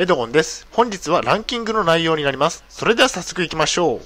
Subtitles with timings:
[0.00, 0.64] エドゴンです。
[0.70, 2.62] 本日はランキングの内容になります。
[2.68, 4.00] それでは早速行きましょう。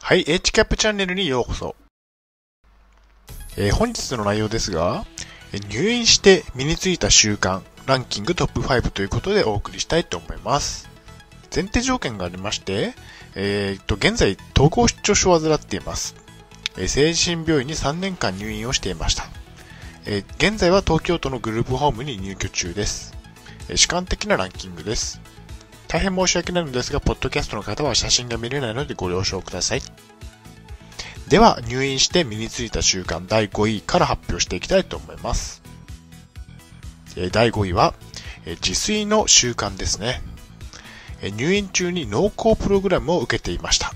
[0.00, 1.74] はい、H キャップチャンネルにようこそ。
[3.56, 5.04] えー本日の内容ですが、
[5.70, 10.88] 入院して身についた習慣、ランキングトップ5ということでお送りしたいと思います。
[11.52, 12.94] 前提条件がありまして、
[13.34, 16.14] えー、と、現在、統合失調症を患っています。
[16.86, 19.35] 精神病院に3年間入院をしていました。
[20.06, 23.16] えー現在は東京都のグループホームに入居中です。
[23.68, 25.20] えー主観的なランキングです。
[25.88, 29.82] 大変申し訳ないのですが、ポッドキャストの方は写真が見れないのでご了承ください。
[31.28, 35.62] では、入院して身についた習慣第5位から発表していきたいと思います。
[37.32, 37.94] 第5位は、
[38.46, 40.22] 自炊の習慣ですね。
[41.36, 43.92] 入院中に濃厚プログラムを受けていました。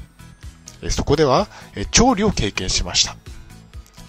[0.91, 1.47] そこでは、
[1.93, 3.17] 調理を経験しました。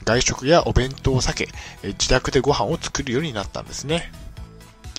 [0.03, 1.49] 外食やお弁当を避け、
[1.83, 4.11] 自宅でご飯を作るようになったんですね。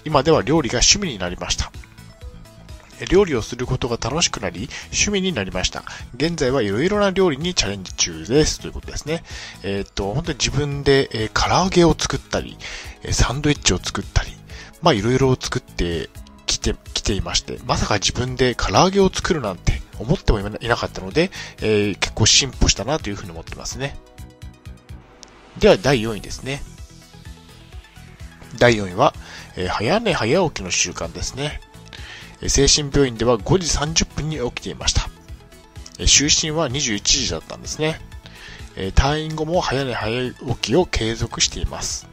[0.05, 1.73] 今では料理が趣味になりました。
[3.11, 5.83] 料理をすることが楽しくなり、趣味になりました。
[6.17, 8.61] 現在はいろいろな料理にチャレンジ中です。
[8.61, 9.25] ということですね。
[9.63, 12.57] えーっと、本当に自分で、えー唐揚げを作ったり、
[13.11, 14.31] サンドイッチを作ったり、
[14.83, 16.11] まあいろいろ作って
[16.47, 23.97] きて、きていまして、まさか自分で唐揚げを作るなんて思ってもいなかったので、えー結構進歩したなというふうに思ってますね。
[25.59, 26.63] では第4位ですね。
[28.59, 29.15] 第4位は、
[29.57, 31.61] えー早寝早起きの習慣ですね。
[32.41, 35.09] えー精神病院では5時30分に起きていました。
[35.99, 38.01] えー就寝は21時だったんですね。
[38.77, 42.09] え退院後も早寝早起きを継続しています。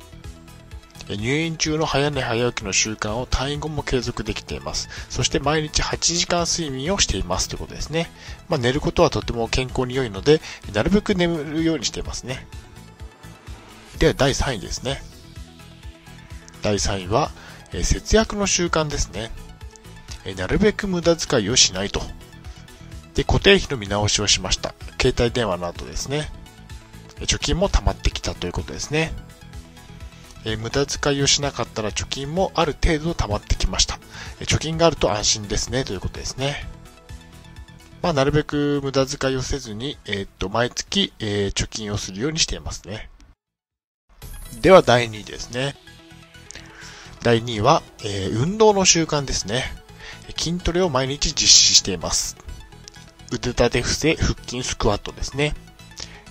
[1.09, 4.89] え入院中の早寝早起きの習慣を退院後も継続できています。
[5.09, 8.11] そして毎日8時間睡眠をしていますということですね。
[8.47, 10.41] まあ、寝ることはとても健康に良いので、
[10.73, 12.45] なるべく眠るようにしていますね。
[13.99, 15.01] で第3位ですね。
[16.61, 17.31] 第3位は、
[17.73, 19.29] え節約の習慣ですね。
[20.25, 22.01] えなるべく無駄遣いをしないと。
[23.13, 24.73] で、固定費の見直しをしました。
[24.99, 26.31] 携帯電話の後ですね。
[27.19, 29.11] 貯金も溜まってきたということですね。
[30.45, 33.99] え無駄遣いをしなかったら貯金もある程度溜まってきました。
[34.39, 36.65] え貯金があると安心ですね、ということですね。
[38.01, 43.09] まあ、なるべく無駄遣いをせずに、えーっと、毎月、えー貯金をするようにしていますね。
[44.57, 45.75] では、第2位ですね。
[47.21, 49.63] 第2位は、えー運動の習慣ですね。
[50.37, 52.35] 筋トレを毎日実施しています。
[53.31, 55.53] 腕立て伏せ、腹筋、スクワットですね。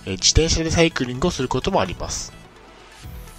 [0.05, 2.33] えー自転車でサイクリングをすることもあります。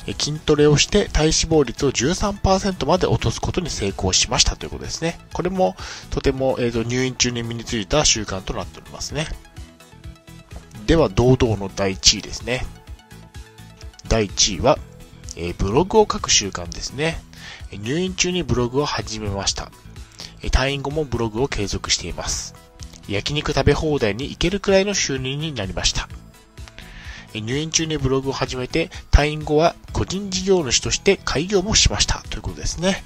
[0.06, 5.20] えー筋トレをして体脂肪率を13%まで落とすことに成功しましたということですね。
[5.32, 5.76] これも
[6.10, 9.26] とても、えーと入院中に身についた習慣となっておりますね。
[10.86, 12.66] では、堂々の第1位ですね。
[14.10, 14.76] 第1位は、
[15.36, 17.22] えブログを書く習慣ですね。
[17.70, 19.70] 入院中にブログを始めました。
[20.42, 22.56] 退院後もブログを継続しています。
[23.08, 26.08] 焼肉食べ放題に行けるくらいの収入になりました。
[27.34, 32.20] 入院中にブログを始めて、退院後は個人事業主として開業もしました。
[32.30, 33.04] ということですね。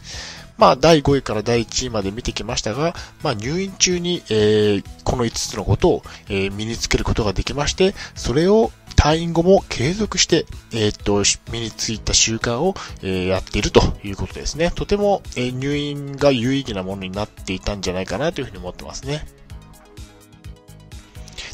[0.57, 8.73] まあ、第5位から第1位まで見てきましたが、まあ、入院中に、えーこの5つのことを、えー身につけることができまして、それを
[9.05, 14.71] 退院後も継続して、えーっと、身についた習慣を、えーやっているということですね。
[14.71, 19.27] とても、えー入院が有意義なものになっていたんじゃないかなというふうに思ってますね。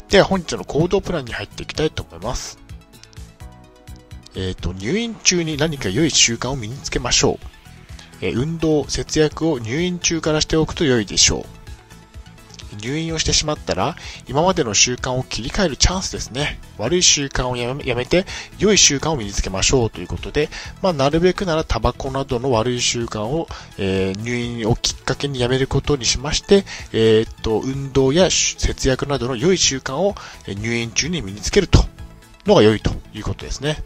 [0.07, 2.57] では本日の行動プランに入っていきたいと思います。
[4.33, 7.37] えーっと、入院中に何か良い習慣を身につけましょう。
[8.21, 11.60] えー運動、節約を入院中からしておくと良いでしょう。
[12.79, 13.95] 入院をしてしまったら、
[14.27, 16.59] 今までの習慣を切り替えるチャンスですね。
[16.77, 18.25] 悪い習慣をやめて、
[18.59, 20.49] 良い習慣を身につけましょうということで、
[20.81, 30.15] まあ、なるべくならタバコなどの悪い習慣を、えー入院をきっかけにやめることにしまして、えーっと、運動や節約などの良い習慣を
[30.47, 31.83] 入院中に身につけると、
[32.45, 33.83] のが良いということですね。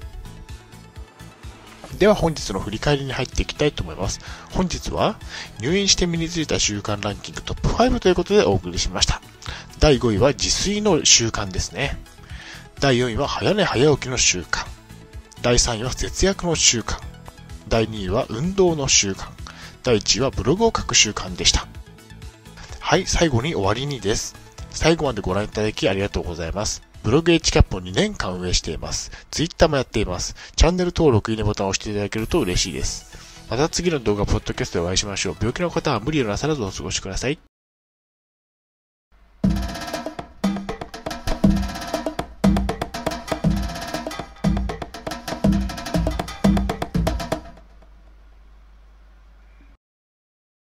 [1.97, 4.19] では本日の振り返りに入っていきたいと思います。
[4.51, 5.17] 本日は
[5.59, 9.21] 入院して身についた習慣ランキングトップ5ということでお送りしました。
[9.79, 11.97] 第5位は自炊の習慣ですね。
[12.79, 14.67] 第4位は早寝早起きの習慣。
[15.41, 16.99] 第3位は節約の習慣。
[17.67, 19.29] 第2位は運動の習慣。
[19.83, 21.67] 第1位はブログを書く習慣でした。
[22.79, 24.35] はい、最後に終わりにです。
[24.71, 26.81] 最後までご覧いただきありがとうございます。
[27.05, 29.11] ブログ H キャップを2年間運営しています。
[29.29, 30.35] Twitter もやっています。
[30.55, 33.45] チャンネル登録、いいねボタンを押していただけると嬉しいです。
[33.47, 35.35] また次の動画、ポッドキャストでお会いしましょう。
[35.39, 37.37] 病気の方は無理をなさらずお過ごしください。